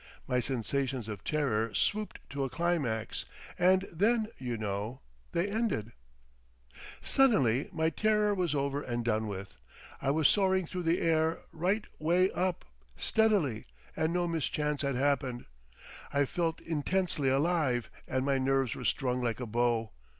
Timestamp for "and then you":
3.59-4.57